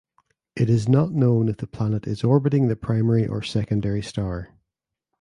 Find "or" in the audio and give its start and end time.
3.27-3.43